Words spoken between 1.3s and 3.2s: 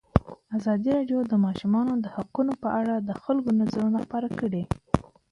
د ماشومانو حقونه په اړه د